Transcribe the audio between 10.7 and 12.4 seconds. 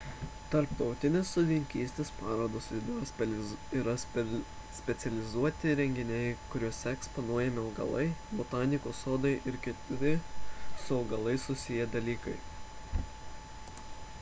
su augalais susiję dalykai